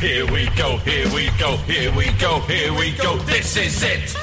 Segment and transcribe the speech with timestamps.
[0.00, 3.16] Here we go, here we go, here we go, here we go.
[3.20, 4.14] This is it.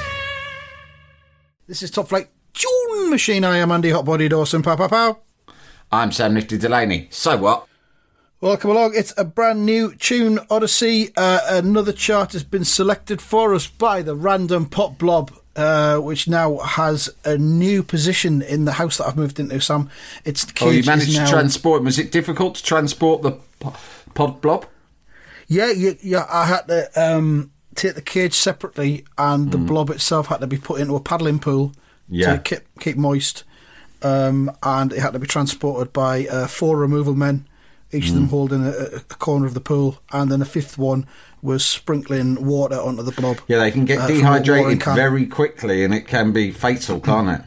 [1.66, 3.44] This is Top Flight Tune Machine.
[3.44, 4.62] I am Andy Hotbody Dawson.
[4.62, 5.18] Pow, pow, pow.
[5.90, 7.08] I'm Sam Nifty Delaney.
[7.10, 7.66] So what?
[8.40, 8.92] Welcome along.
[8.94, 11.10] It's a brand new Tune Odyssey.
[11.16, 16.28] Uh, another chart has been selected for us by the Random Pop Blob, uh, which
[16.28, 19.90] now has a new position in the house that I've moved into, Sam.
[20.24, 21.86] It's the Oh, you managed is to transport him.
[21.86, 23.74] Was it difficult to transport the po-
[24.14, 24.66] pod blob?
[25.48, 26.26] Yeah, yeah, yeah.
[26.30, 30.56] I had to um, take the cage separately, and the blob itself had to be
[30.58, 31.72] put into a paddling pool Mm.
[32.08, 32.32] Yeah.
[32.36, 33.44] to keep keep moist.
[34.02, 37.46] Um, and it had to be transported by uh, four removal men,
[37.92, 38.08] each Mm.
[38.08, 41.06] of them holding a, a corner of the pool, and then a fifth one
[41.40, 43.38] was sprinkling water onto the blob.
[43.48, 46.50] Yeah, they can get uh, from a watering dehydrated very quickly, and it can be
[46.50, 47.46] fatal, can't it?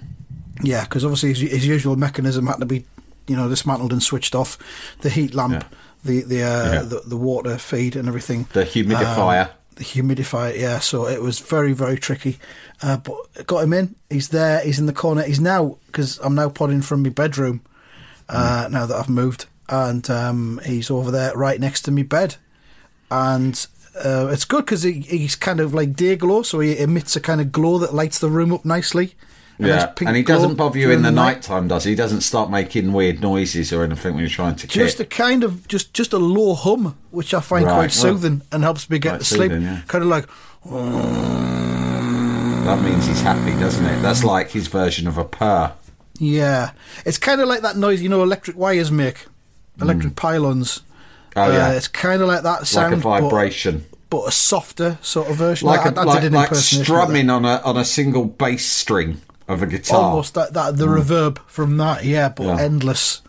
[0.64, 2.86] Yeah, because obviously his, his usual mechanism had to be,
[3.28, 4.58] you know, dismantled and switched off.
[5.02, 5.64] The heat lamp, Yeah.
[6.08, 6.82] The the, uh, Yeah.
[6.84, 8.48] the the water feed and everything.
[8.54, 9.46] The humidifier.
[9.50, 10.80] Um, the humidifier, yeah.
[10.80, 12.40] So it was very very tricky,
[12.82, 13.96] uh, but got him in.
[14.10, 14.62] He's there.
[14.62, 15.22] He's in the corner.
[15.24, 17.62] He's now because I'm now podding from my bedroom.
[18.30, 18.72] Uh, Mm.
[18.72, 22.36] Now that I've moved, and um, he's over there right next to me bed,
[23.12, 23.68] and.
[24.06, 27.20] Uh, it's good because he, he's kind of like day glow, so he emits a
[27.20, 29.16] kind of glow that lights the room up nicely.
[29.60, 31.34] And Yeah, and he doesn't bother you in the night.
[31.38, 31.92] night time, does he?
[31.92, 35.44] He doesn't start making weird noises or anything when you're trying to just a kind
[35.44, 38.88] of just just a low hum, which I find Right, quite well, soothing and helps
[38.90, 39.52] me get to sleep.
[39.52, 39.82] soothing, yeah.
[39.88, 40.28] Kind of like
[42.66, 44.02] That means he's happy, doesn't it?
[44.02, 45.74] That's like his version of a purr.
[46.20, 46.72] yeah,
[47.06, 49.26] it's kind of like that noise you know electric wires make,
[49.82, 50.80] electric pylons.
[50.80, 50.84] Mm.
[51.38, 51.68] Oh, yeah.
[51.68, 53.86] Uh, it's kind of like that sound, like a vibration.
[54.10, 55.68] but, a softer sort of version.
[55.68, 58.66] Like, I, a, I like, did an like strumming on a on a single bass
[58.66, 60.02] string of a guitar.
[60.04, 62.60] almost that, that the reverb from that, yeah, but Yeah.
[62.60, 63.22] endless,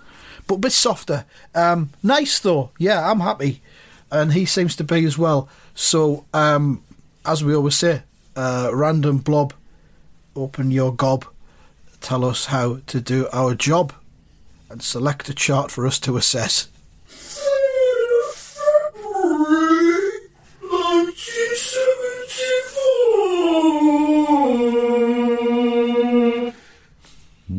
[0.46, 1.24] but a bit softer.
[1.54, 3.62] Um, nice though, yeah, I'm happy,
[4.10, 5.48] and he seems to be as well.
[5.74, 6.82] So, um,
[7.24, 8.02] as we always say,
[8.36, 9.52] uh, random blob,
[10.34, 11.24] open your gob,
[12.00, 13.92] tell us how to do our job,
[14.70, 16.68] and select a chart for us to assess.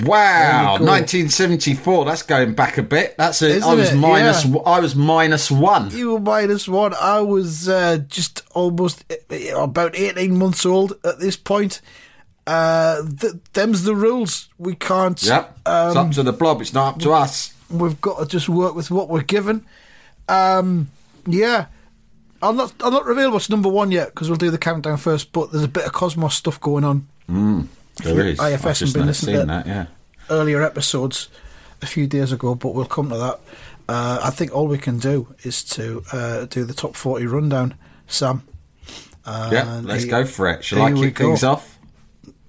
[0.03, 0.85] Wow, There you go.
[0.91, 2.05] 1974.
[2.05, 3.15] That's going back a bit.
[3.17, 3.47] That's a.
[3.47, 3.95] I Isn't was it?
[3.95, 4.45] minus.
[4.45, 4.57] Yeah.
[4.65, 5.91] I was minus one.
[5.91, 6.93] You were minus one.
[6.99, 11.81] I was uh, just almost uh, about 18 months old at this point.
[12.47, 14.49] Uh, th- them's the rules.
[14.57, 15.21] We can't.
[15.21, 15.57] Yep.
[15.59, 16.61] it's Um, up to the blob.
[16.61, 17.53] It's not up to us.
[17.69, 19.65] we've got to just work with what we're given.
[20.27, 20.89] Um,
[21.27, 21.65] yeah.
[22.41, 22.73] I'll not.
[22.81, 25.31] I'll not reveal what's number one yet because we'll do the countdown first.
[25.33, 27.07] But there's a bit of Cosmos stuff going on.
[28.03, 28.39] There is.
[28.39, 29.67] IFS and been listening to- that.
[29.67, 29.85] Yeah.
[30.29, 31.29] earlier episodes
[31.81, 33.39] a few days ago, but we'll come to that.
[33.87, 37.75] Uh, I think all we can do is to uh, do the top 40 rundown,
[38.07, 38.43] Sam.
[39.25, 39.81] yeah.
[39.83, 40.63] Let's here- go for it.
[40.63, 41.77] Shall I kick things off?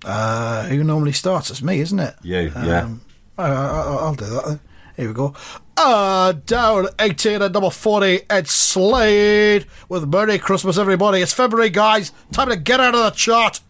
[0.05, 1.51] Uh, who normally starts?
[1.51, 2.15] It's me, isn't it?
[2.23, 2.83] You, yeah.
[2.83, 3.01] Um,
[3.37, 4.45] I, I, I'll do that.
[4.47, 4.61] Then.
[4.97, 5.35] Here we go.
[5.77, 11.21] Uh, down 18 and number 40, it's Slade with Merry Christmas, everybody.
[11.21, 12.13] It's February, guys.
[12.33, 13.61] Time to get out of the chart.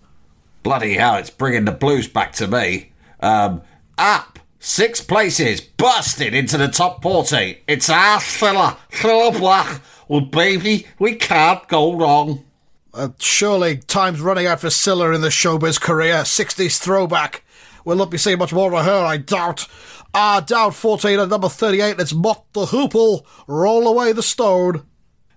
[0.63, 1.17] Bloody hell!
[1.17, 2.93] It's bringing the blues back to me.
[3.21, 3.63] Um,
[3.97, 7.63] up six places, busted into the top forty.
[7.67, 8.77] It's our Cilla
[9.39, 9.81] Black.
[10.09, 12.45] Well, baby, we can't go wrong.
[12.93, 16.23] Uh, surely time's running out for Cilla in the showbiz career.
[16.23, 17.45] 60s throwback.
[17.85, 19.67] We'll not be seeing much more of her, I doubt.
[20.13, 23.25] Ah, down 14 at number 38, it's Mott the Hoople.
[23.47, 24.85] Roll away the stone.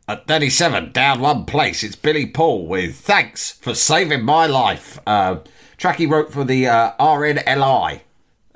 [0.05, 5.00] At 37, down one place, it's Billy Paul with Thanks for Saving My Life.
[5.07, 5.38] Uh,
[5.77, 8.01] track he wrote for the uh, RNLI,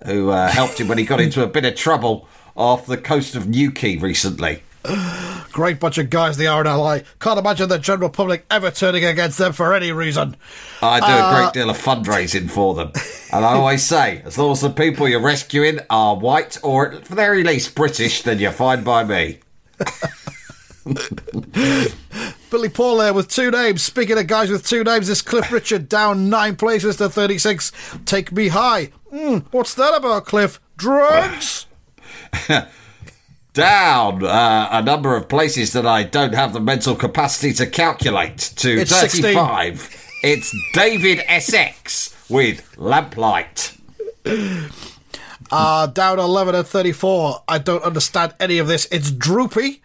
[0.06, 2.28] who uh, helped him when he got into a bit of trouble
[2.58, 4.62] off the coast of Newquay recently.
[5.54, 7.06] Great bunch of guys, the RNLI.
[7.22, 10.36] Can't imagine the general public ever turning against them for any reason.
[10.82, 12.92] I do a great deal of fundraising for them.
[13.32, 17.06] And I always say, as long as the people you're rescuing are white or at
[17.06, 19.40] the very least British, then you're fine by me.
[22.50, 23.84] Billy Paul there with two names.
[23.84, 27.72] Speaking of guys with two names, this Cliff Richard down nine places to 36.
[28.06, 28.86] Take me high.
[29.10, 30.60] Hmm, what's that about, Cliff?
[30.78, 31.66] Drugs?
[33.54, 38.38] down uh, a number of places that I don't have the mental capacity to calculate
[38.58, 39.24] to It's 16.
[39.24, 40.04] 35.
[40.24, 43.78] It's David Essex with Lamplight.
[45.50, 47.44] Uh, down 11 and 34.
[47.48, 48.86] I don't understand any of this.
[48.92, 49.80] It's Drupi,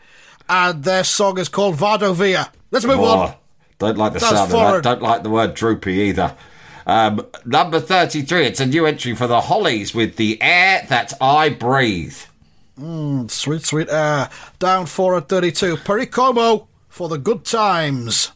[0.49, 2.51] and their song is called Vado Vardovia.
[2.71, 3.31] Let's move on.
[3.31, 3.39] Oh,
[3.79, 4.83] don't like the That's sound of that.
[4.83, 6.37] Don't like the word droopy either.
[6.87, 11.49] Um, number 33, it's a new entry for the Hollies with The Air That I
[11.49, 12.17] Breathe.
[12.77, 14.31] Sweet, sweet air.
[14.59, 15.77] Down 4 at 32.
[15.79, 18.33] Perry Como for the good times.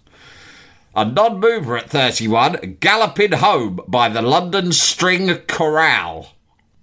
[0.95, 6.29] A non mover at 31, Galloping Home by the London String Chorale.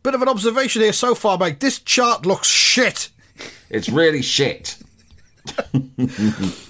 [0.04, 1.60] Bit of an observation here so far, mate.
[1.60, 3.10] This chart looks shit.
[3.70, 4.78] It's really shit.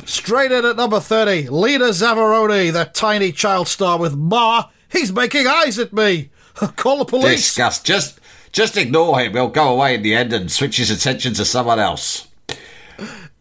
[0.06, 4.70] Straight in at number 30, Lena Zavaroni, the tiny child star with Ma.
[4.92, 6.30] He's making eyes at me.
[6.76, 7.42] Call the police.
[7.42, 7.86] Disgust.
[7.86, 8.20] Just,
[8.52, 9.34] just ignore him.
[9.34, 12.28] He'll go away in the end and switch his attention to someone else.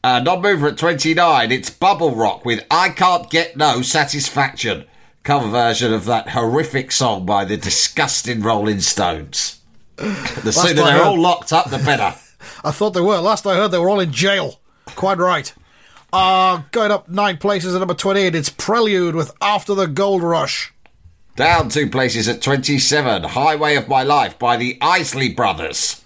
[0.05, 4.85] Uh, non-mover at 29, it's Bubble Rock with I Can't Get No Satisfaction.
[5.23, 9.61] Cover version of that horrific song by the disgusting Rolling Stones.
[9.97, 12.19] The sooner they're all locked up, the better.
[12.65, 13.19] I thought they were.
[13.19, 14.61] Last I heard, they were all in jail.
[14.97, 15.53] Quite right.
[16.13, 20.73] Uh, going up nine places at number 28, it's Prelude with After the Gold Rush.
[21.37, 26.03] Down two places at 27, Highway of My Life by the Isley Brothers.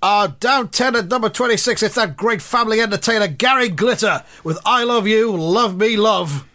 [0.00, 4.84] Uh, down 10 at number 26, it's that great family entertainer Gary Glitter with I
[4.84, 6.46] Love You, Love Me, Love.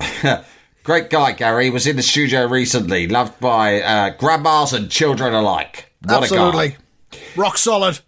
[0.82, 1.64] Great guy, Gary.
[1.66, 5.92] He was in the studio recently, loved by uh, grandmas and children alike.
[6.02, 6.66] What Absolutely.
[6.66, 7.18] a guy.
[7.36, 8.00] Rock solid.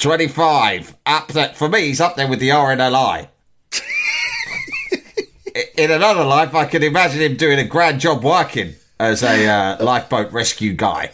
[0.00, 0.96] 25.
[1.06, 3.28] Up there, for me, he's up there with the RNLI.
[5.76, 9.84] in another life, I can imagine him doing a grand job working as a uh,
[9.84, 11.10] lifeboat rescue guy.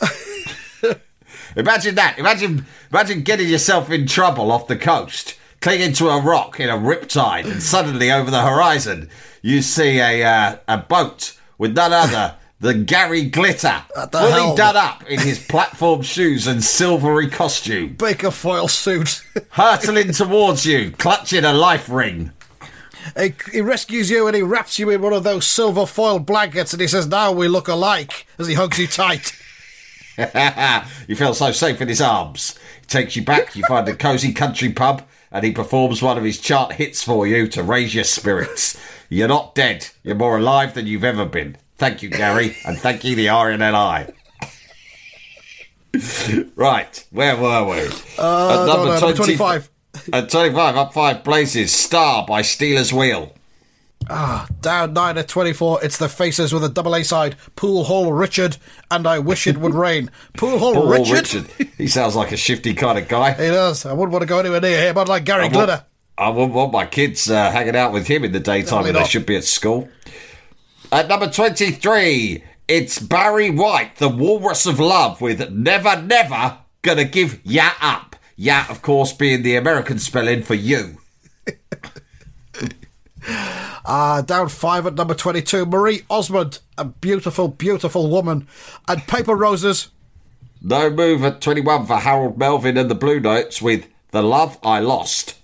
[1.57, 2.19] imagine that.
[2.19, 6.77] Imagine, imagine getting yourself in trouble off the coast, clinging to a rock in a
[6.77, 9.09] riptide, and suddenly over the horizon
[9.45, 14.57] you see a uh, a boat with none other than Gary Glitter, the fully helm.
[14.57, 19.23] done up in his platform shoes and silvery costume Baker foil suit.
[19.51, 22.33] hurtling towards you, clutching a life ring.
[23.19, 26.73] he, he rescues you and he wraps you in one of those silver foil blankets
[26.73, 29.33] and he says, Now we look alike, as he hugs you tight.
[31.07, 32.59] you feel so safe in his arms.
[32.81, 36.25] He takes you back, you find a cosy country pub, and he performs one of
[36.25, 38.81] his chart hits for you to raise your spirits.
[39.11, 39.89] You're not dead.
[40.03, 41.59] You're more alive than you've ever been.
[41.77, 44.13] Thank you, Gary, and thank you, the RNLI.
[46.57, 47.79] right, where were we?
[48.19, 49.71] Uh, At no, no, number 25.
[50.13, 53.33] At 25, up five places, Star by Stealers Wheel.
[54.11, 58.13] Ah, down 9 at 24, it's the Faces with a double A side, Pool Hall
[58.13, 58.59] Richard,
[58.91, 60.11] and I Wish It Would Rain.
[60.37, 61.47] Pool Hall Poor Richard?
[61.79, 63.33] He sounds like a shifty kind of guy.
[63.33, 63.87] He does.
[63.87, 65.85] I wouldn't want to go anywhere near him, like Gary I Glitter.
[66.19, 69.03] I wouldn't want my kids uh, hanging out with him in the daytime Definitely when
[69.03, 69.89] they should be at school.
[70.95, 77.45] At number 23, it's Barry White, the Walrus of Love, with Never Never Gonna Give
[77.45, 78.15] Ya Up.
[78.37, 80.99] Ya, of course, being the American spelling for you.
[83.85, 88.47] Uh, down 5 at number 22, Marie Osmond, a beautiful, beautiful woman.
[88.87, 89.89] And Paper Roses,
[90.63, 94.79] No move at 21 for Harold Melvin and the Blue Notes with The Love I
[94.79, 95.35] Lost.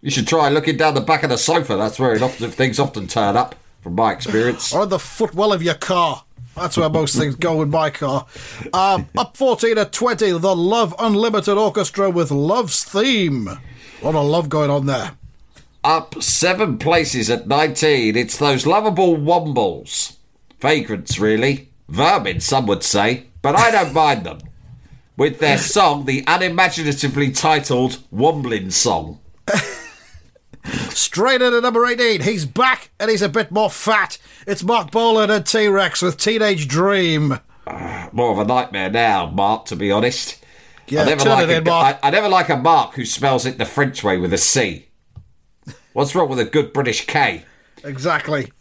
[0.00, 1.76] You should try looking down the back of the sofa.
[1.76, 4.74] That's where often, things often turn up, from my experience.
[4.74, 6.24] or the footwell of your car.
[6.56, 8.26] That's where most things go in my car.
[8.72, 13.46] Um, up 14 at 20, the Love Unlimited Orchestra with Love's Theme.
[13.46, 13.60] A
[14.02, 15.12] lot of love going on there.
[15.84, 18.16] Up seven places at 19.
[18.16, 20.16] It's those lovable wombles.
[20.60, 21.68] Vagrants, really.
[21.88, 24.40] Vermin, some would say, but I don't mind them.
[25.16, 29.20] With their song, the unimaginatively titled Wombling Song.
[30.90, 34.18] Straight in at number 18, he's back and he's a bit more fat.
[34.46, 37.38] It's Marc Bolan and T Rex with Teenage Dream.
[38.12, 40.42] More of a nightmare now, Mark, to be honest.
[40.88, 41.98] Yeah, I never turn like it a, in, Mark.
[42.02, 44.86] I, I never like a Mark who spells it the French way with a C.
[45.92, 47.44] What's wrong with a good British K?
[47.82, 48.52] Exactly.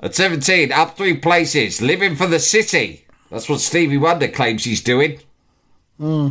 [0.00, 3.06] At 17, up three places, living for the city.
[3.30, 5.20] That's what Stevie Wonder claims he's doing.
[5.98, 6.28] Hmm.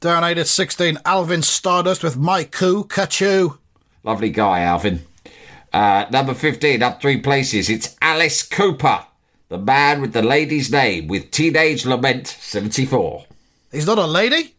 [0.00, 3.58] Down 8 at 16, Alvin Stardust with My Coo Cachoo.
[4.06, 5.04] Lovely guy, Alvin.
[5.72, 9.04] Uh, number 15, up three places, it's Alice Cooper,
[9.48, 13.26] the man with the lady's name, with Teenage Lament 74.
[13.72, 14.54] He's not a lady?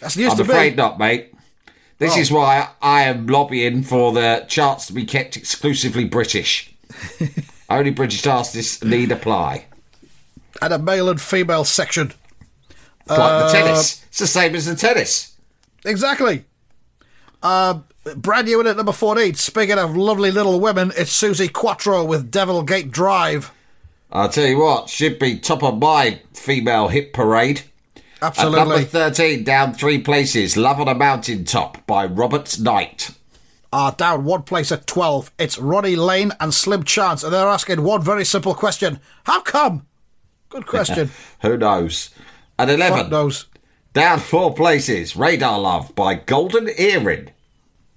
[0.00, 0.76] That's used I'm to afraid be.
[0.76, 1.32] not, mate.
[1.98, 2.20] This Oh.
[2.20, 6.70] is why I am lobbying for the charts to be kept exclusively British.
[7.70, 9.64] Only British artists need apply.
[10.60, 12.12] And a male and female section.
[13.08, 14.04] Like Uh, the tennis.
[14.08, 15.32] It's the same as the tennis.
[15.86, 16.44] Exactly.
[17.46, 17.78] Uh,
[18.16, 19.34] brand new in at number 14.
[19.34, 23.52] Speaking of lovely little women, it's Suzi Quatro with Devil Gate Drive.
[24.10, 27.62] I'll tell you what, should be top of my female hit parade.
[28.20, 33.10] At number 13, down three places, Love on a Mountain Top by Robert Knight.
[33.72, 35.30] are down one place at 12.
[35.38, 39.86] It's Ronnie Lane and Slim Chance, and they're asking one very simple question How come?
[40.48, 41.10] Good question.
[41.42, 42.10] Who knows?
[42.58, 43.46] At 11, Fuck knows.
[43.92, 47.30] down four places, Radar Love by Golden Earring.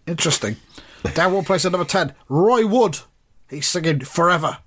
[0.09, 0.57] Interesting.
[1.13, 2.13] Down one place at number 10.
[2.27, 2.99] Roy Wood.
[3.49, 4.57] He's singing Forever.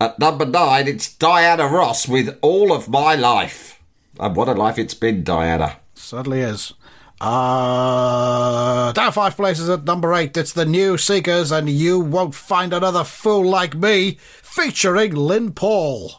[0.00, 3.82] At number nine, it's Diana Ross with All of My Life.
[4.20, 5.78] And what a life it's been, Diana.
[5.94, 6.74] Certainly is.
[7.20, 10.36] Uh, down five places at number eight.
[10.36, 16.12] It's the new Seekers, and you won't find another fool like me, featuring Lyn Paul.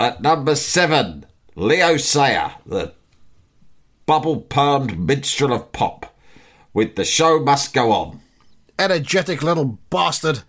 [0.00, 2.92] At number seven, Leo Sayer, the
[4.04, 6.12] bubble permed minstrel of pop,
[6.76, 8.20] with The Show Must Go On.
[8.78, 10.42] energetic little bastard.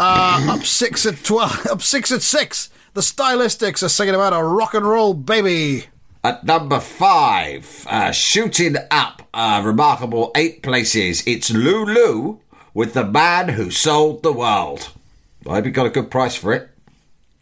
[0.00, 1.64] Uh, up six at twelve.
[1.70, 2.70] Up six at six.
[2.94, 5.84] The Stylistics are singing about a rock and roll baby.
[6.24, 12.38] At number five, uh, shooting up a remarkable eight places, it's Lulu
[12.74, 14.90] with The Man Who Sold the World.
[15.48, 16.68] I hope you got a good price for it.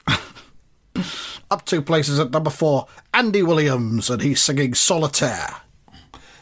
[1.50, 2.88] Up two places at number four.
[3.14, 5.62] Andy Williams, and he's singing Solitaire.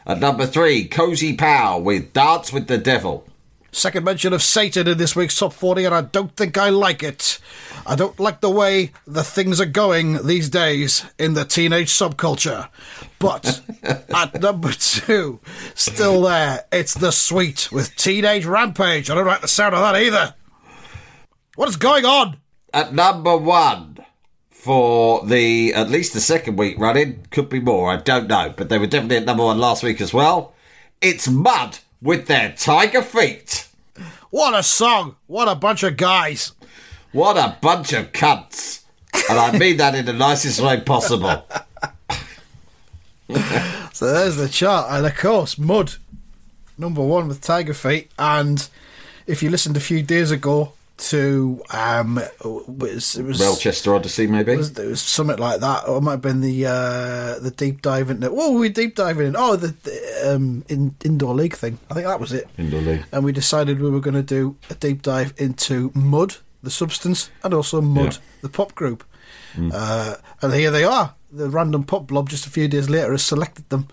[0.06, 3.26] At number three, Cozy Powell with Dance with the Devil.
[3.72, 7.02] Second mention of Satan in this week's top 40, and I don't think I like
[7.02, 7.40] it.
[7.84, 12.68] I don't like the way the things are going these days in the teenage subculture.
[13.18, 13.60] But
[14.14, 15.40] at number two,
[15.74, 19.10] still there, it's The Sweet with Teenage Rampage.
[19.10, 20.34] I don't like the sound of that either.
[21.56, 22.36] What is going on?
[22.72, 23.98] At number one,
[24.66, 28.68] for the at least the second week running, could be more, I don't know, but
[28.68, 30.54] they were definitely at number one last week as well.
[31.00, 33.68] It's Mud with their Tiger Feet.
[34.30, 35.14] What a song!
[35.28, 36.50] What a bunch of guys!
[37.12, 38.82] What a bunch of cunts.
[39.30, 41.46] And I mean that in the nicest way possible.
[43.92, 45.94] So there's the chart, and of course, Mud,
[46.76, 48.10] number one with Tiger Feet.
[48.18, 48.68] And
[49.26, 54.26] if you listened a few days ago to um, it was, it was Melchester Odyssey,
[54.26, 54.52] maybe?
[54.52, 57.52] it was, it was something like that, or it might have been the uh, the
[57.54, 58.30] deep dive into.
[58.32, 59.36] What were we deep diving in?
[59.36, 61.78] Oh, the, the um, in, indoor league thing.
[61.90, 62.48] I think that was it.
[62.56, 63.04] Indoor league.
[63.12, 67.30] And we decided we were going to do a deep dive into Mud, the substance,
[67.44, 68.10] and also Mud, Yeah.
[68.10, 68.40] Mm.
[68.42, 69.04] the pop group.
[69.72, 71.14] Uh, and here they are.
[71.32, 73.88] The random pop blob just a few days later has selected them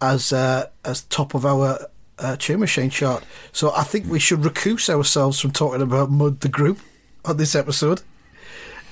[0.00, 1.78] as uh, as top of our
[2.18, 3.24] uh, Tune Machine chart.
[3.52, 6.78] So I think we should recuse ourselves from talking about Mud, the group,
[7.24, 8.02] on this episode.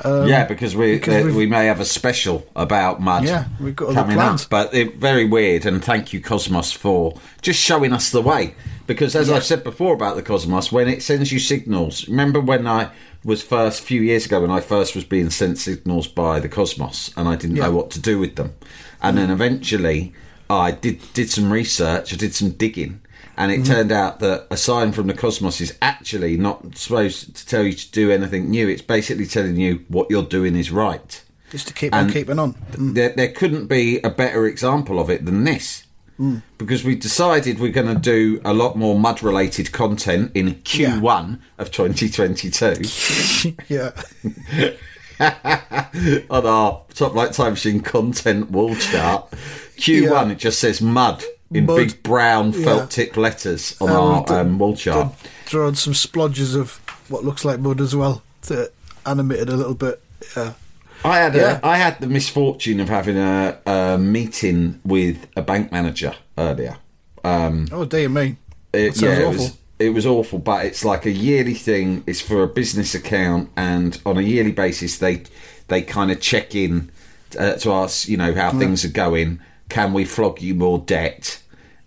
[0.05, 3.87] yeah, because we because uh, we've- may have a special about mud Yeah, we've got
[3.91, 4.43] other coming plans.
[4.45, 5.65] up, but it, very weird.
[5.67, 8.55] And thank you, Cosmos, for just showing us the way.
[8.87, 9.37] Because as Yeah.
[9.37, 12.89] I've said before about the Cosmos, when it sends you signals, remember when I
[13.25, 16.49] was first a few years ago when I first was being sent signals by the
[16.49, 17.67] Cosmos, and I didn't Yeah.
[17.67, 18.53] know what to do with them,
[19.01, 20.13] and then eventually
[20.51, 23.01] I did did some research, I did some digging.
[23.37, 23.63] And Mm-hmm.
[23.63, 27.63] it turned out that a sign from the cosmos is actually not supposed to tell
[27.65, 28.69] you to do anything new.
[28.69, 31.23] It's basically telling you what you're doing is right.
[31.51, 32.55] Just to keep on keeping on.
[32.77, 35.83] There, there couldn't be a better example of it than this.
[36.59, 41.41] Because we decided we're going to do a lot more mud related content in Q1
[41.59, 43.91] of 2022 Yeah.
[46.31, 49.31] on our Top Flight Time Machine content wall chart.
[49.77, 50.29] Q1, Yeah.
[50.31, 51.25] it just says mud
[51.55, 51.77] in Mud.
[51.77, 52.65] big brown Yeah.
[52.65, 55.09] felt tip letters on And our we've um, wall chart.
[55.09, 58.71] done- Thrown some splodges of what looks like mud as well to
[59.07, 60.01] animate it a little bit.
[60.37, 60.53] Yeah.
[61.05, 61.61] I had Yeah.
[61.63, 66.77] a, I had the misfortune of having a, a meeting with a bank manager earlier.
[67.23, 68.37] Um, Oh dear me.
[68.73, 72.05] it, yeah, it was it was awful, but it's like a yearly thing.
[72.07, 75.25] It's for a business account, and on a yearly basis, they
[75.69, 76.91] they kind of check in
[77.39, 79.41] uh, to ask, you know, how things are going.
[79.69, 81.41] Can we flog you more debt?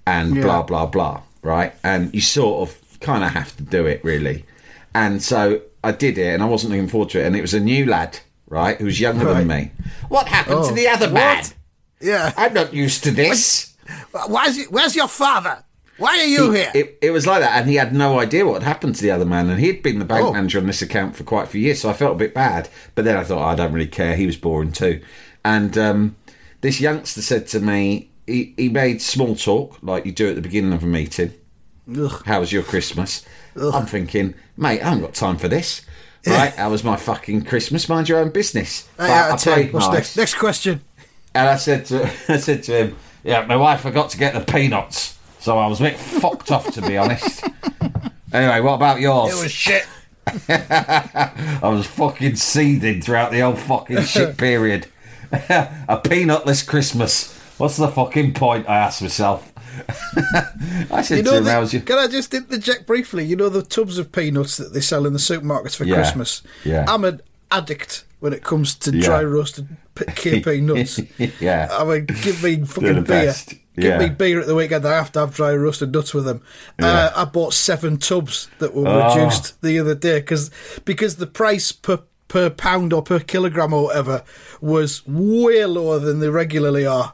[0.08, 0.44] And Yeah.
[0.44, 1.22] blah blah blah.
[1.44, 4.46] Right, and you sort of kind of have to do it really.
[4.96, 7.26] And so I did it, and I wasn't looking forward to it.
[7.28, 9.72] And it was a new lad, right, who was younger than me.
[10.10, 10.76] What happened to Oh.
[10.76, 11.44] the other man?
[12.02, 12.32] Yeah.
[12.38, 13.74] I'm not used to this.
[14.28, 15.64] Where's, where's your father?
[15.98, 16.72] Why are you here?
[16.76, 19.12] It, it was like that, and he had no idea what had happened to the
[19.12, 20.34] other man, and he'd been the bank Oh.
[20.34, 22.70] manager on this account for quite a few years, so I felt a bit bad.
[22.96, 24.16] But then I thought, "Oh, I don't really care.
[24.16, 25.02] He was boring too.
[25.46, 26.16] And um,
[26.62, 30.42] this youngster said to me, he, he made small talk like you do at the
[30.42, 31.34] beginning of a meeting.
[31.98, 32.22] Ugh.
[32.26, 33.26] How was your Christmas?
[33.56, 35.82] I'm thinking, mate, I haven't got time for this.
[36.26, 36.54] Right?
[36.54, 37.88] How was my fucking Christmas?
[37.88, 38.88] Mind your own business.
[39.00, 39.54] Eight out I of ten.
[39.54, 39.96] played What's nice.
[39.96, 40.18] next?
[40.18, 40.82] Next question.
[41.34, 44.42] And I said to I said to him, "Yeah, my wife forgot to get the
[44.42, 47.44] peanuts, So I was a bit fucked off, to be honest.
[48.34, 49.34] Anyway, what about yours?
[49.40, 49.86] It was shit.
[50.50, 54.88] I was fucking seething throughout the whole fucking shit period.
[55.32, 57.37] a peanutless Christmas.
[57.58, 58.68] What's the fucking point?
[58.70, 59.52] I asked myself.
[60.92, 63.26] I said You know, the, "How's your-" can I just interject briefly?
[63.26, 66.42] You know the tubs of peanuts that they sell in the supermarkets for Yeah, Christmas.
[66.64, 66.86] yeah.
[66.88, 67.22] I'm an
[67.52, 69.06] addict when it comes to Yeah.
[69.06, 71.00] dry roasted KP nuts.
[71.40, 71.68] yeah.
[71.72, 73.34] I mean, give me fucking beer.
[73.78, 74.86] Give me beer at the weekend.
[74.88, 76.42] I have to have dry roasted nuts with them.
[76.80, 79.16] Uh, I bought seven tubs that were Oh.
[79.16, 80.50] reduced the other day because
[80.86, 84.24] because the price per per pound or per kilogram or whatever
[84.60, 87.14] was way lower than they regularly are.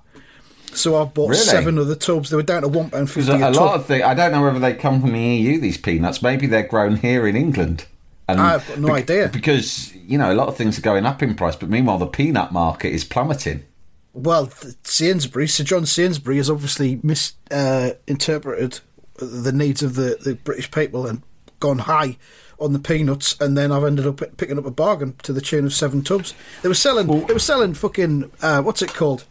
[0.75, 1.41] So I bought Really?
[1.41, 2.29] seven of the tubs.
[2.29, 3.55] They were down to one pound fifty a, a, a tub.
[3.55, 6.21] lot of things, I don't know whether they come from the EU, these peanuts.
[6.21, 7.85] Maybe they're grown here in England.
[8.27, 9.29] And I've got no idea.
[9.31, 12.07] Because, you know, a lot of things are going up in price, but meanwhile, the
[12.07, 13.65] peanut market is plummeting.
[14.13, 14.49] Well,
[14.83, 18.79] Sainsbury, Sir John Sainsbury has obviously misinterpreted
[19.17, 21.21] the needs of the, the British people and
[21.59, 22.17] gone high
[22.59, 25.65] on the peanuts, and then I've ended up picking up a bargain to the tune
[25.65, 26.33] of seven tubs.
[26.61, 29.25] They were selling, they were selling fucking, uh, what's it called?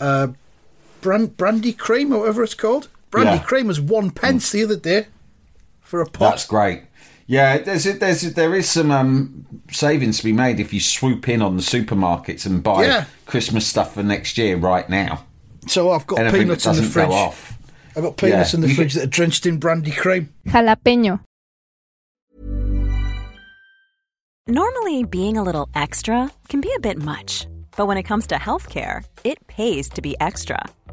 [0.00, 0.28] Uh,
[1.00, 2.88] brand, brandy cream or whatever it's called.
[3.10, 3.42] Brandy Yeah.
[3.42, 5.06] cream was one pence the other day
[5.80, 6.30] for a pot.
[6.30, 6.82] That's great.
[7.26, 11.42] Yeah, there's there's there is some um, savings to be made if you swoop in
[11.42, 13.04] on the supermarkets and buy Yeah.
[13.26, 15.24] Christmas stuff for next year right now.
[15.66, 17.08] so I've got Anything that peanuts in the doesn't fridge.
[17.10, 17.58] off.
[17.96, 20.32] I've got peanuts Yeah, in the fridge that are drenched in brandy cream.
[20.46, 21.20] Jalapeño.
[24.46, 28.36] Normally, being a little extra can be a bit much, but when it comes to
[28.36, 30.62] healthcare, it pays to be extra.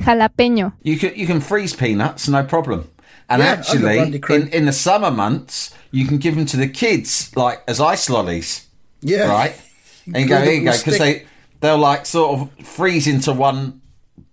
[0.00, 0.72] Jalapeño.
[0.82, 2.88] You can you can freeze peanuts, no problem.
[3.28, 7.30] And Yeah, actually, in, in the summer months, you can give them to the kids
[7.36, 8.66] like as ice lollies,
[9.02, 9.28] Yeah.
[9.30, 9.54] right?
[10.06, 11.26] And you go, here you go, because they
[11.60, 13.80] they'll like sort of freeze into one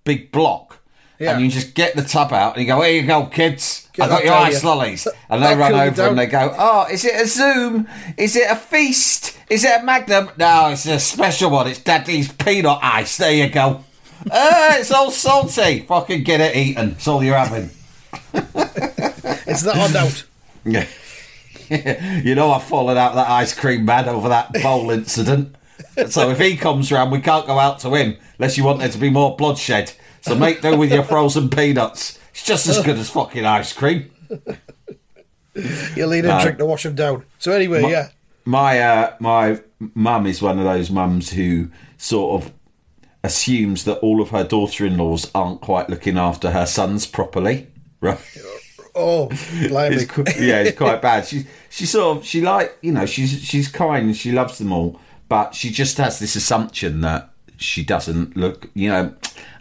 [0.05, 0.79] big block.
[1.19, 1.33] Yeah.
[1.33, 3.87] And you just get the tub out and you go, here you go, kids.
[3.93, 4.69] Get I got your ice here.
[4.69, 5.07] lollies.
[5.29, 6.09] And they run over down.
[6.09, 7.87] and they go, oh, is it a Zoom?
[8.17, 9.37] Is it a feast?
[9.49, 10.29] Is it a Magnum?
[10.37, 11.67] No, it's a special one.
[11.67, 13.17] It's Daddy's peanut ice.
[13.17, 13.83] There you go.
[14.31, 15.81] Ah, it's all salty.
[15.81, 16.91] Fucking get it eaten.
[16.91, 17.69] It's all you're having.
[18.33, 20.25] it's that or doubt?
[20.65, 20.87] Yeah.
[22.23, 25.55] you know I've fallen out of that ice cream man over that bowl incident.
[26.07, 28.89] So if he comes round, we can't go out to him unless you want there
[28.89, 29.93] to be more bloodshed.
[30.21, 32.19] So make do with your frozen peanuts.
[32.31, 34.11] It's just as good as fucking ice cream.
[35.95, 37.25] You'll need a drink to wash them down.
[37.39, 38.09] So anyway, yeah.
[38.45, 39.61] My uh, my
[39.95, 42.53] mum is one of those mums who sort of
[43.23, 47.67] assumes that all of her daughter-in-laws aren't quite looking after her sons properly.
[48.01, 48.19] Right.
[48.99, 49.27] Oh,
[49.67, 49.95] blimey.
[49.95, 51.27] It's yeah, it's quite bad.
[51.27, 54.73] She she sort of she like you know she's she's kind and she loves them
[54.73, 54.99] all,
[55.29, 58.71] but she just has this assumption that she doesn't look.
[58.73, 59.13] You know,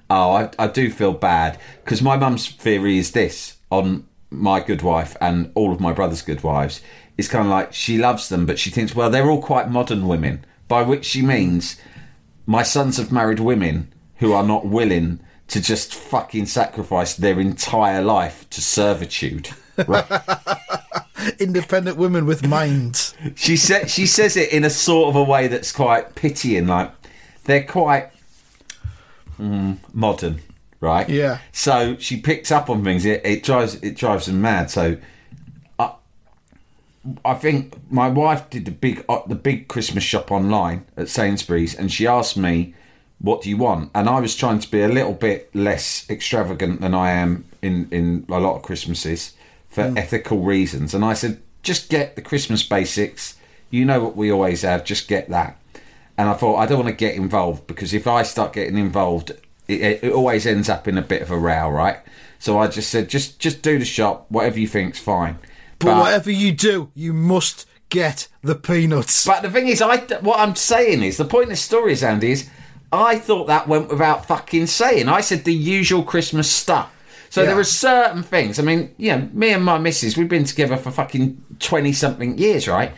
[0.09, 4.81] oh, I I do feel bad because my mum's theory is this on my good
[4.81, 6.81] wife and all of my brother's good wives.
[7.19, 10.09] It's kind of like she loves them, but she thinks well they're all quite modern
[10.09, 11.77] women, by which she means
[12.47, 18.03] my sons have married women who are not willing to just fucking sacrifice their entire
[18.03, 19.51] life to servitude.
[19.87, 20.07] Right?
[21.39, 23.15] Independent women with minds.
[23.35, 26.93] she said she says it in a sort of a way that's quite pitying, like
[27.45, 28.11] they're quite
[29.39, 30.41] mm, modern,
[30.81, 31.09] right?
[31.09, 31.39] Yeah.
[31.53, 33.05] So she picks up on things.
[33.05, 34.71] It, it drives it drives them mad.
[34.71, 34.97] So
[37.25, 41.75] I think my wife did the big uh, the big Christmas shop online at Sainsbury's,
[41.75, 42.75] and she asked me,
[43.19, 46.81] "What do you want?" And I was trying to be a little bit less extravagant
[46.81, 49.35] than I am in in a lot of Christmases
[49.69, 50.95] for ethical reasons.
[50.95, 53.37] And I said, "Just get the Christmas basics.
[53.71, 54.85] You know what we always have.
[54.85, 55.59] Just get that."
[56.19, 59.31] And I thought I don't want to get involved because if I start getting involved,
[59.69, 61.99] it, it, it always ends up in a bit of a row, right?
[62.39, 65.39] So I just said, just just do the shop, whatever you think's fine.
[65.79, 69.27] But, whatever you do, you must get the peanuts.
[69.27, 72.03] But the thing is, I what I'm saying is the point of the story is
[72.03, 72.49] Andy is
[72.93, 75.09] I thought that went without fucking saying.
[75.09, 76.93] I said the usual Christmas stuff.
[77.31, 77.49] So Yeah.
[77.49, 78.59] there are certain things.
[78.59, 82.39] I mean, you know, me and my missus, we've been together for fucking twenty something
[82.39, 82.93] years, right?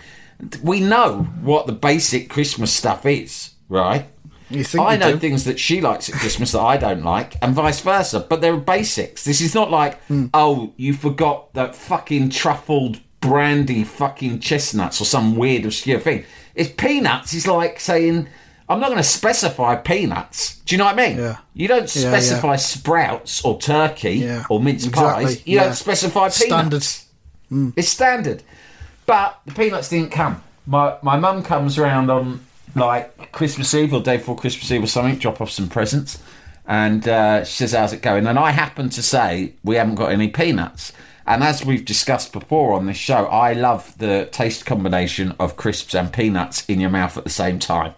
[0.63, 4.07] We know what the basic Christmas stuff is, right?
[4.51, 5.19] I know do?
[5.19, 8.21] things that she likes at Christmas that I don't like, and vice versa.
[8.21, 9.25] But they're basics.
[9.25, 10.27] This is not like, Hmm.
[10.35, 16.25] oh, you forgot that fucking truffled brandy fucking chestnuts or some weird obscure thing.
[16.55, 18.29] It's peanuts is like saying,
[18.69, 20.57] I'm not going to specify peanuts.
[20.61, 21.19] Do you know what I mean?
[21.19, 21.37] Yeah.
[21.55, 22.57] You don't specify yeah.
[22.57, 25.47] sprouts or turkey Yeah, or mince exactly, pies.
[25.47, 25.65] You yeah.
[25.65, 26.83] don't specify Standard.
[26.83, 27.07] peanuts.
[27.77, 28.43] It's standard.
[29.07, 30.43] But the peanuts didn't come.
[30.67, 32.41] My my mum comes around on
[32.75, 36.23] like Christmas Eve or day before Christmas Eve or something, drop off some presents,
[36.67, 40.13] and uh, she says, "How's it going?" And I happen to say we haven't got
[40.13, 40.93] any peanuts.
[41.27, 45.95] And as we've discussed before on this show, I love the taste combination of crisps
[45.95, 47.93] and peanuts in your mouth at the same time.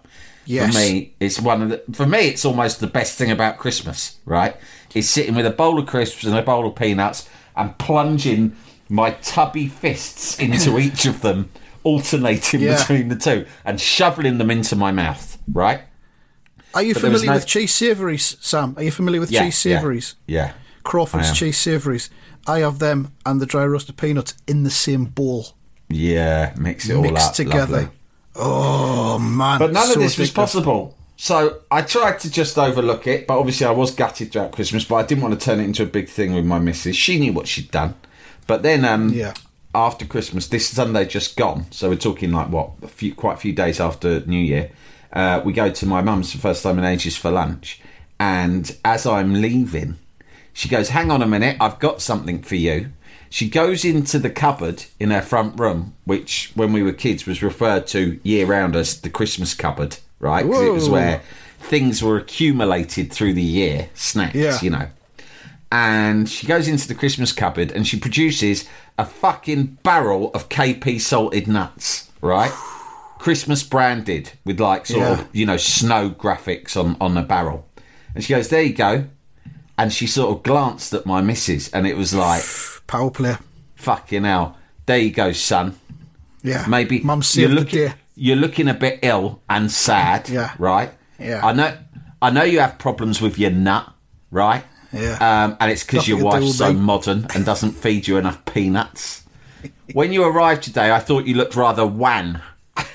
[0.45, 0.73] Yes.
[0.73, 1.83] For me, it's one of the.
[1.93, 4.17] For me, it's almost the best thing about Christmas.
[4.25, 4.57] Right?
[4.93, 8.55] Is sitting with a bowl of crisps and a bowl of peanuts and plunging
[8.89, 11.49] my tubby fists into each of them,
[11.83, 12.77] alternating Yeah.
[12.77, 15.37] between the two, and shoveling them into my mouth.
[15.51, 15.81] Right?
[16.73, 18.73] Are you But familiar no- with cheese savouries, Sam?
[18.77, 20.15] Are you familiar with Yeah, cheese savouries?
[20.27, 20.51] Yeah.
[20.83, 22.09] Crawford's cheese savouries.
[22.47, 25.49] I have them and the dry roasted peanuts in the same bowl,
[25.89, 26.53] Yeah.
[26.57, 27.33] Mix it all mixed up.
[27.35, 27.71] together.
[27.73, 27.89] Lovely.
[28.35, 29.59] Oh man!
[29.59, 30.97] But none so of this was possible.
[31.17, 34.85] So I tried to just overlook it, but obviously I was gutted throughout Christmas.
[34.85, 36.95] But I didn't want to turn it into a big thing with my missus.
[36.95, 37.93] She knew what she'd done.
[38.47, 39.33] But then, um, Yeah.
[39.73, 41.65] After Christmas, this Sunday just gone.
[41.71, 44.71] So we're talking like what, a few, quite a few days after New Year.
[45.13, 47.81] Uh, we go to my mum's for the first time in ages for lunch,
[48.19, 49.97] and as I'm leaving,
[50.53, 52.91] she goes, "Hang on a minute, I've got something for you."
[53.29, 57.41] She goes into the cupboard in her front room, which when we were kids was
[57.43, 60.45] referred to year round as the Christmas cupboard, right?
[60.45, 61.21] Because it was where
[61.59, 64.59] things were accumulated through the year, snacks, Yeah.
[64.61, 64.87] you know.
[65.71, 68.65] And she goes into the Christmas cupboard and she produces
[68.97, 72.51] a fucking barrel of KP salted nuts, right?
[73.19, 75.11] Christmas branded with like sort Yeah.
[75.21, 77.65] of, you know, snow graphics on, on the barrel.
[78.13, 79.05] And she goes, There you go.
[79.77, 82.43] And she sort of glanced at my missus and it was like,
[82.87, 83.37] power play.
[83.75, 84.57] fucking hell.
[84.85, 85.79] There you go, son.
[86.43, 90.53] Yeah, Maybe Mum you're looking, you're looking a bit ill and sad, Yeah.
[90.59, 90.91] right?
[91.19, 91.45] Yeah.
[91.45, 91.77] I know
[92.21, 93.91] I know you have problems with your nut,
[94.31, 94.63] right?
[94.93, 95.17] Yeah.
[95.45, 99.23] Um, and it's because your wife's so modern and doesn't feed you enough peanuts.
[99.93, 102.41] When you arrived today, I thought you looked rather wan.
[102.75, 102.85] wan.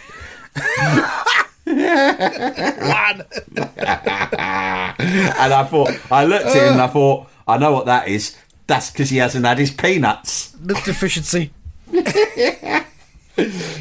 [1.67, 3.25] and
[5.53, 8.37] I thought, I looked at him and I thought, I know what that is.
[8.67, 10.51] That's because he hasn't had his peanuts.
[10.53, 11.53] The deficiency.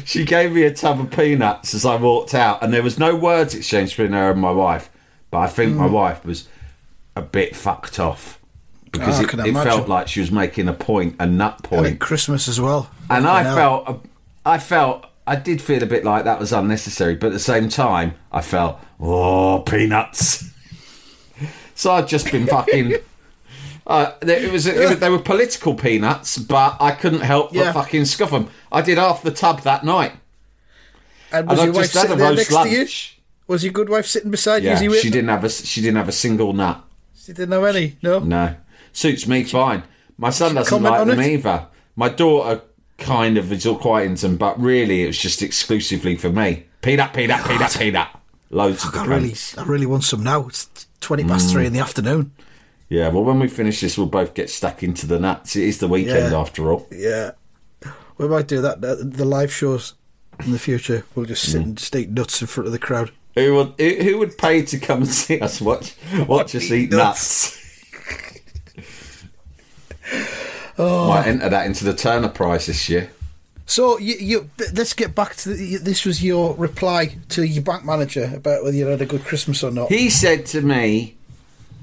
[0.04, 3.16] She gave me a tub of peanuts as I walked out, and there was no
[3.16, 4.90] words exchanged between her and my wife.
[5.30, 5.78] But I think Hmm.
[5.78, 6.46] my wife was
[7.16, 8.40] a bit fucked off
[8.92, 11.86] because Oh, it, it felt like she was making a point, a nut And point.
[11.86, 12.90] at Christmas as well.
[13.10, 13.94] and I felt, uh,
[14.44, 17.68] I felt, I did feel a bit like that was unnecessary, but at the same
[17.68, 20.44] time, I felt, oh, peanuts.
[21.74, 22.94] so I'd just been fucking.
[23.86, 27.72] Uh, it was, it was they were political peanuts, but I couldn't help but Yeah.
[27.72, 28.48] fucking scuff them.
[28.72, 30.12] I did half the tub that night,
[31.32, 32.70] And was and your wife just had a sitting there next lunch.
[32.70, 32.88] to you?
[33.48, 34.70] Was your good wife sitting beside you?
[34.70, 36.82] Yeah, you she didn't have a she didn't have a single nut.
[37.26, 37.96] She didn't have any.
[38.02, 38.20] No.
[38.20, 38.54] No,
[38.92, 39.82] suits me fine.
[40.16, 41.30] My son doesn't comment like on them it?
[41.32, 41.66] either.
[41.96, 42.62] My daughter
[42.98, 46.66] kind of is all quite into them, but really it was just exclusively for me.
[46.82, 48.08] Peanut, peanut, peanut, peanut.
[48.50, 49.34] Loads of I really.
[49.58, 50.46] I really want some now.
[50.46, 52.30] It's twenty past three in the afternoon.
[52.88, 55.56] Yeah, well, when we finish this, we'll both get stuck into the nuts.
[55.56, 56.38] It is the weekend Yeah.
[56.38, 56.86] after all.
[56.92, 57.32] Yeah,
[58.18, 58.80] we might do that.
[58.80, 59.94] The live shows
[60.44, 61.04] in the future.
[61.16, 61.50] We'll just Mm.
[61.50, 63.10] sit and just eat nuts in front of the crowd.
[63.36, 65.94] Who would who, who would pay to come and see us watch
[66.26, 67.54] watch us eat nuts?
[70.78, 71.08] Oh.
[71.08, 73.10] Might enter that into the Turner Prize this year.
[73.64, 76.04] So you, you let's get back to the, this.
[76.04, 79.70] Was your reply to your bank manager about whether you had a good Christmas or
[79.70, 79.88] not?
[79.88, 81.16] He said to me,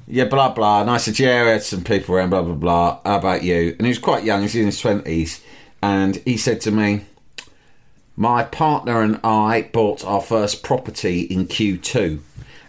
[0.07, 0.81] yeah, blah, blah.
[0.81, 2.99] And I said, yeah, we had some people around, blah, blah, blah.
[3.03, 3.75] How about you?
[3.77, 5.41] And he was quite young, he was in his 20s.
[5.81, 7.05] And he said to me,
[8.15, 12.19] my partner and I bought our first property in Q2.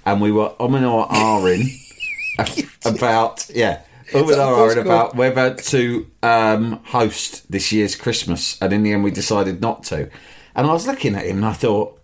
[0.06, 3.82] And we were um and ahhing about, yeah,
[4.14, 8.60] um and ahhing about whether to um, host this year's Christmas.
[8.60, 10.10] And in the end, we decided not to.
[10.54, 12.00] And I was looking at him and I thought,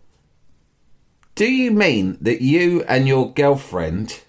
[1.35, 4.21] do you mean that you and your girlfriend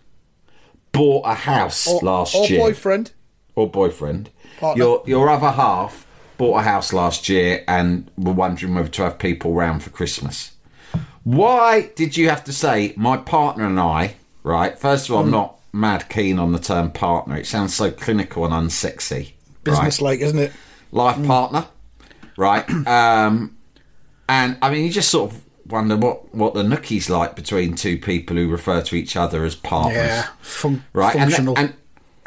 [0.91, 2.62] bought a house or, last or year?
[2.62, 3.12] Or boyfriend?
[3.56, 4.30] Or boyfriend?
[4.60, 4.84] Partner.
[4.84, 6.06] Your your other half
[6.41, 10.51] bought a house last year and were wondering whether to have people round for Christmas.
[11.23, 14.15] Why did you have to say my partner and I?
[14.43, 14.77] Right.
[14.80, 15.27] First of all, Hmm.
[15.27, 17.38] I'm not mad keen on the term partner.
[17.38, 19.17] It sounds so clinical and unsexy.
[19.17, 19.63] right?
[19.63, 20.51] Business like, isn't it?
[20.91, 21.65] life partner,
[22.38, 22.65] right?
[22.88, 23.56] Um,
[24.27, 27.97] and I mean, you just sort of wonder what what the nookie's like between two
[27.97, 31.15] people who refer to each other as partners, Yeah, fun- right?
[31.15, 31.54] And- functional.
[31.58, 31.73] And,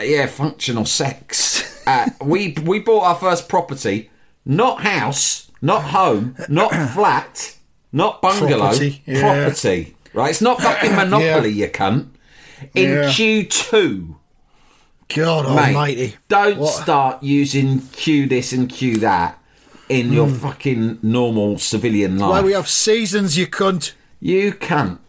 [0.01, 1.63] yeah, functional sex.
[1.87, 4.11] uh, we we bought our first property
[4.47, 7.57] not house, not home, not flat,
[7.93, 9.21] not bungalow, Property, yeah.
[9.45, 9.97] property.
[10.13, 10.31] Right?
[10.31, 12.09] It's not fucking Monopoly, you cunt.
[12.75, 13.05] In Yeah.
[13.11, 14.15] Q2,
[15.15, 16.17] God mate, almighty.
[16.29, 19.39] don't What- start using Q this and Q that
[19.89, 22.27] in your fucking normal civilian life.
[22.29, 22.31] Hmm.
[22.31, 23.93] Why we have seasons, you cunt.
[24.21, 25.01] You can't.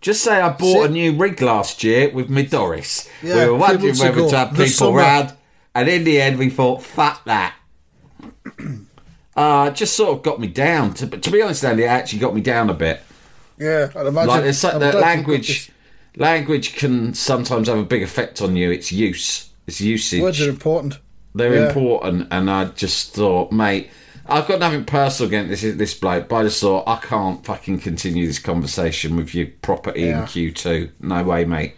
[0.00, 3.08] Just say I bought a new rig last year with my Doris.
[3.22, 5.34] Yeah, we were wondering whether to have people round,
[5.74, 7.54] and in the end we thought, fuck that.
[9.34, 10.92] Uh, just sort of got me down.
[10.92, 13.00] To, to be honest, Andy, it actually got me down a bit.
[13.58, 14.28] Yeah, I'd imagine.
[14.28, 15.72] Like there's I'm so- glad that language,
[16.16, 18.70] language can sometimes have a big effect on you.
[18.70, 20.20] It's use, it's usage.
[20.20, 20.98] Words are important.
[21.34, 21.68] They're Yeah.
[21.68, 23.88] important, and I just thought, mate,
[24.26, 27.78] I've got nothing personal against this this bloke, but I just thought I can't fucking
[27.80, 30.26] continue this conversation with you property in Yeah.
[30.26, 30.90] Q two.
[31.00, 31.74] No way, mate.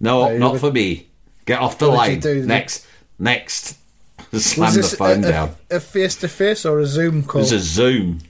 [0.00, 1.10] No, you not would- for me.
[1.46, 2.46] Get off the What did you line.
[2.48, 2.86] Next,
[3.22, 3.78] next.
[4.32, 5.54] Slam the phone a, down.
[5.70, 7.40] A face to face or a Zoom call?
[7.40, 8.20] It was a Zoom.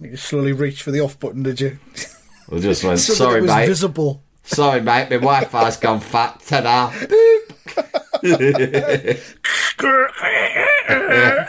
[0.00, 1.78] You slowly reached for the off button, did you?
[2.50, 3.66] I just went, so that sorry, it was mate.
[3.66, 4.22] visible.
[4.44, 5.08] Sorry, mate.
[5.10, 6.42] My Wi-Fi's gone fat.
[6.44, 6.92] Ta-da.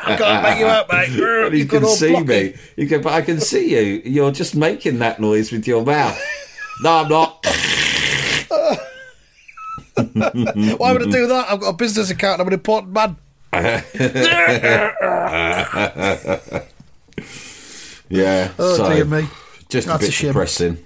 [0.06, 1.18] I can't make you out, mate.
[1.18, 2.54] But you can see me.
[2.78, 4.02] You go, but I can see you.
[4.06, 6.20] You're just making that noise with your mouth.
[6.82, 7.46] no, I'm not.
[9.95, 11.47] Why would I do that?
[11.49, 12.41] I've got a business account.
[12.41, 13.17] I'm an important man.
[18.10, 18.51] Yeah.
[18.60, 19.27] Oh so, dear me.
[19.69, 20.27] Just That's a a bit shame.
[20.29, 20.77] depressing.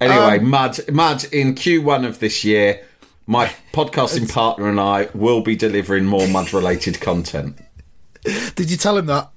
[0.00, 2.84] Anyway, Um, Mud, Mud, in Q1 of this year,
[3.26, 7.58] my podcasting partner and I will be delivering more Mud-related content.
[8.54, 9.30] Did you tell him that?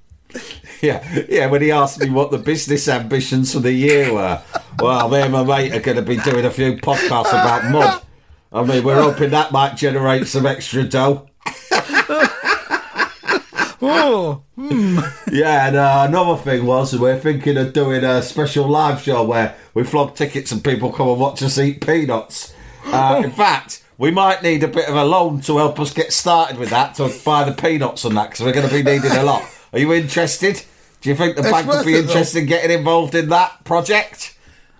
[0.82, 1.46] Yeah, yeah.
[1.46, 4.42] When he asked me what the business ambitions for the year were,
[4.80, 8.02] well, me and my mate are going to be doing a few podcasts about mud.
[8.54, 11.30] I mean, we're hoping that might generate some extra dough.
[13.86, 14.44] Oh,
[15.30, 19.56] Yeah, and uh, another thing was we're thinking of doing a special live show where
[19.74, 22.54] we flog tickets and people come and watch us eat peanuts.
[22.86, 26.14] Uh, in fact, we might need a bit of a loan to help us get
[26.14, 29.12] started with that to buy the peanuts and that because we're going to be needing
[29.12, 29.44] a lot.
[29.74, 30.64] Are you interested?
[31.02, 34.33] Do you think the It's bank would be interested in getting involved in that project?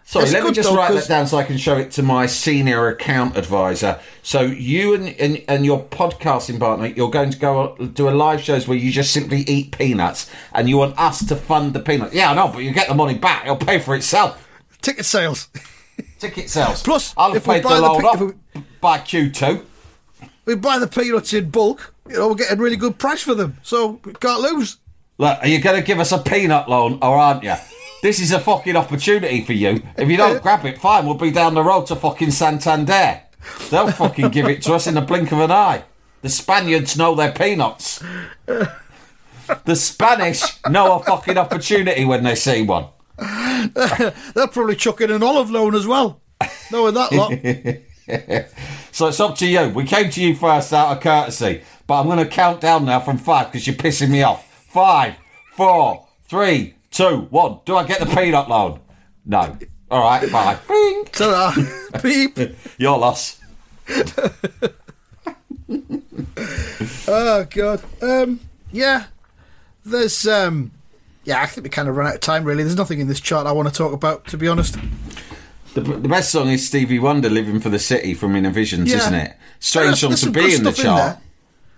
[0.06, 2.04] Sorry, let me just write write 'cause- that down so I can show it to
[2.04, 4.00] my senior account advisor.
[4.22, 8.42] So you and, and and your podcasting partner, you're going to go do a live
[8.42, 12.14] shows where you just simply eat peanuts, and you want us to fund the peanuts.
[12.14, 14.48] Yeah, I know, but you get the money back; it'll pay for itself.
[14.82, 15.48] ticket sales.
[16.20, 16.82] Ticket sales.
[16.82, 18.20] Plus, I'll if have we buy the pe- off
[18.56, 19.66] we- by Q two.
[20.46, 21.94] We buy the peanuts in bulk.
[22.10, 24.78] You know, we're getting a really good price for them, so we can't lose.
[25.18, 27.54] Look, are you going to give us a peanut loan or aren't you?
[28.04, 29.82] This is a fucking opportunity for you.
[29.96, 33.22] If you don't grab it, fine, we'll be down the road to fucking Santander.
[33.70, 35.86] They'll fucking give it to us in the blink of an eye.
[36.22, 38.04] The Spaniards know their peanuts.
[38.46, 42.88] The Spanish know a fucking opportunity when they see one.
[43.18, 46.20] They'll probably chuck in an olive loan as well.
[46.72, 47.32] Knowing that lot.
[48.92, 49.70] So it's up to you.
[49.70, 53.00] We came to you first out of courtesy, but I'm going to count down now
[53.00, 54.46] from five because you're pissing me off.
[54.70, 55.16] Five,
[55.56, 57.60] four, three, two, one.
[57.66, 58.80] Do I get the peanut loan?
[59.26, 59.58] No.
[59.92, 60.58] All right, bye.
[60.68, 61.06] Bing.
[61.12, 62.00] Ta-da.
[62.02, 62.38] Beep.
[62.78, 63.40] Your loss.
[67.08, 67.82] Oh god.
[68.02, 68.40] Um.
[68.72, 69.06] Yeah.
[69.86, 70.72] There's um.
[71.26, 72.44] Yeah, I think we kind of run out of time.
[72.44, 74.26] Really, there's nothing in this chart I want to talk about.
[74.28, 74.78] To be honest.
[75.74, 78.98] The, the best song is Stevie Wonder, "Living for the City" from Innervisions, Yeah.
[78.98, 79.36] isn't it?
[79.60, 81.18] Strange song to be in the chart.
[81.18, 81.22] there.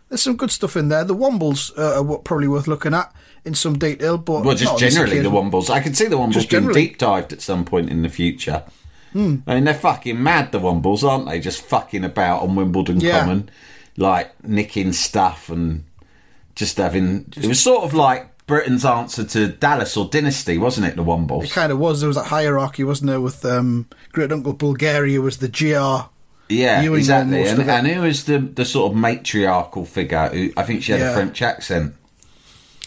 [0.09, 1.03] There's some good stuff in there.
[1.03, 3.13] The Wombles uh, are probably worth looking at
[3.43, 5.29] in some detail, but Well, just not on this generally the.
[5.29, 5.69] Wombles.
[5.69, 6.63] I can see the Wombles being.
[6.65, 6.71] Hmm.
[6.71, 8.63] deep dived at some point in the future.
[9.15, 11.39] I mean, they're fucking mad, the Wombles, aren't they?
[11.39, 13.21] Just fucking about on Wimbledon Yeah.
[13.21, 13.49] Common,
[13.95, 15.85] like nicking stuff and
[16.53, 17.31] just having.
[17.37, 20.97] it was sort of like Britain's answer to Dallas or Dynasty, wasn't it?
[20.97, 21.45] The Wombles.
[21.45, 22.01] It kind of was.
[22.01, 23.21] There was a hierarchy, wasn't there?
[23.21, 26.09] With um, Great Uncle Bulgaria was the JR.
[26.49, 27.47] Yeah, Ewing exactly.
[27.47, 30.27] And, and who was the the sort of matriarchal figure?
[30.29, 31.95] Who I think she had a French accent.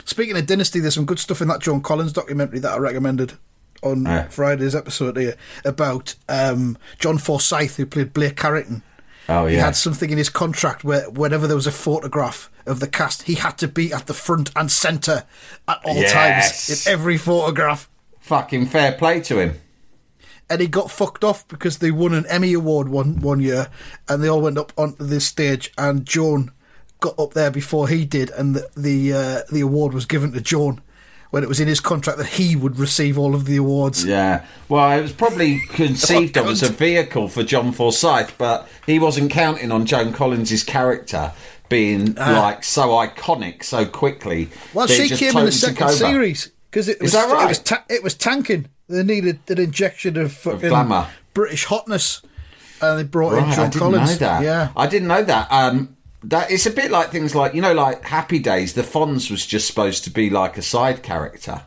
[0.04, 3.34] Speaking of Dynasty, there's some good stuff in that Joan Collins documentary that I recommended
[3.82, 4.28] on Yeah.
[4.28, 8.82] Friday's episode here about um, John Forsythe, who played Blake Carrington.
[9.28, 9.50] Oh yeah.
[9.50, 13.22] He had something in his contract where whenever there was a photograph of the cast,
[13.24, 15.24] he had to be at the front and centre
[15.66, 16.12] at all Yes.
[16.12, 17.88] times in every photograph.
[18.20, 19.60] fucking fair play to him.
[20.50, 23.68] And he got fucked off because they won an Emmy Award one one year,
[24.08, 26.52] and they all went up onto this stage, and Joan
[27.00, 30.40] got up there before he did, and the the uh, the award was given to
[30.40, 30.80] Joan
[31.30, 34.04] when it was in his contract that he would receive all of the awards.
[34.04, 34.46] Yeah.
[34.70, 38.98] Well, it was probably conceived Oh, of as a vehicle for John Forsythe, but he
[38.98, 41.32] wasn't counting on Joan Collins's character
[41.68, 44.48] being like so iconic so quickly.
[44.72, 47.44] Well, she came in the second series because it was that right?
[47.44, 48.68] it was ta- it was tanking.
[48.88, 51.08] They needed an injection of fucking glamour.
[51.34, 52.22] British hotness,
[52.80, 54.10] and they brought in Joan I didn't Collins.
[54.12, 54.42] know that.
[54.42, 55.48] Yeah, I didn't know that.
[55.52, 58.72] Um, that it's a bit like things like you know, like Happy Days.
[58.74, 61.62] The Fonz was just supposed to be like a side character,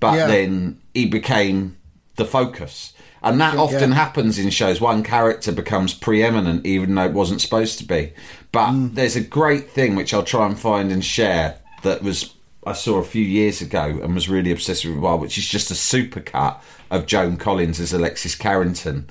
[0.00, 0.26] but Yeah.
[0.26, 1.76] then he became
[2.16, 3.96] the focus, and that often yeah.
[3.96, 4.80] happens in shows.
[4.80, 8.12] One character becomes preeminent, even though it wasn't supposed to be.
[8.50, 8.94] But Mm.
[8.94, 12.30] there's a great thing which I'll try and find and share that was
[12.66, 15.70] I saw a few years ago and was really obsessed with while, which is just
[15.70, 16.58] a supercut
[16.90, 19.06] of Joan Collins as Alexis Carrington,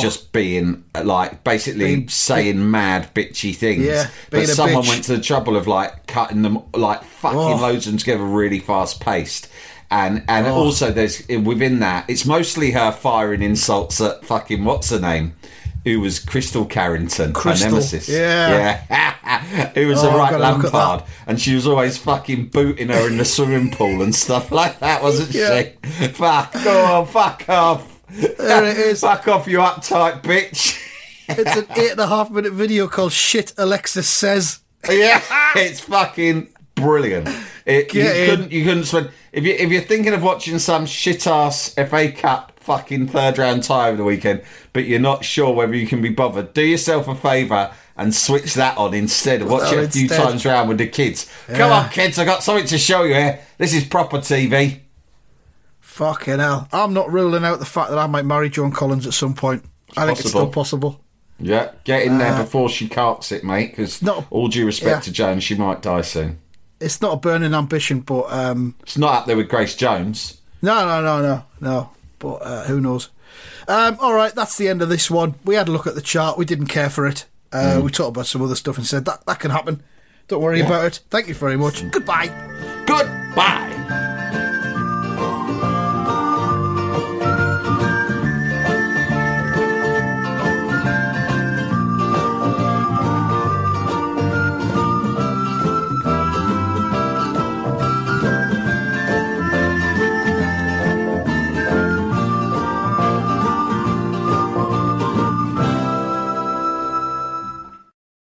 [0.00, 1.88] just being uh, like basically Oh.
[1.96, 3.84] Being- saying mad bitchy things.
[3.84, 4.88] Yeah, but someone bitch.
[4.88, 7.56] went to the trouble of like cutting them like fucking Oh.
[7.56, 9.48] loads of them together really fast paced.
[9.90, 10.54] And and Oh.
[10.54, 15.34] also there's within that it's mostly her firing insults at fucking what's her name,
[15.94, 18.08] who was Krystle Carrington, Krystle, her nemesis.
[18.08, 18.82] yeah.
[18.90, 20.78] yeah, who was Oh, a right gotta look at that.
[20.78, 24.78] Lampard, and she was always fucking booting her in the swimming pool and stuff like
[24.80, 25.62] that, wasn't Yeah.
[25.62, 26.08] she?
[26.08, 28.02] Fuck off, fuck off.
[28.10, 29.00] There it is.
[29.00, 30.78] Fuck off, you uptight bitch.
[31.28, 34.60] it's an eight and a half minute video called "Shit." Alexis says.
[34.88, 35.20] Yeah,
[35.56, 37.28] it's fucking brilliant.
[37.66, 38.30] It, you in.
[38.30, 42.10] couldn't, you couldn't spend if you if you're thinking of watching some shit ass FA
[42.12, 44.42] Cup fucking third round tie over the weekend,
[44.74, 46.52] but you're not sure whether you can be bothered.
[46.52, 49.42] Do yourself a favour and switch that on instead.
[49.42, 50.22] Watch that it a few instead.
[50.22, 51.28] times round with the kids.
[51.48, 52.18] Come on, kids!
[52.18, 53.40] I got something to show you here.
[53.56, 54.80] This is proper TV.
[55.80, 56.68] Fucking hell!
[56.72, 59.64] I'm not ruling out the fact that I might marry Joan Collins at some point.
[59.96, 61.00] I think it's still possible.
[61.40, 63.70] Yeah, get in there before she carts it, mate.
[63.70, 65.00] Because Uh, all due respect yeah.
[65.00, 66.38] to Joan, she might die soon.
[66.80, 70.40] It's not a burning ambition, but um, It's not up there with Grace Jones.
[70.62, 71.90] No, no, no, no, no.
[72.18, 73.10] But uh, who knows?
[73.68, 75.34] Um, all right, that's the end of this one.
[75.44, 76.38] We had a look at the chart.
[76.38, 77.26] We didn't care for it.
[77.52, 79.82] Uh, We talked about some other stuff and said that that can happen.
[80.28, 81.00] Don't worry about it.
[81.10, 81.82] Thank you very much.
[81.90, 82.28] Goodbye.
[82.86, 84.14] Goodbye.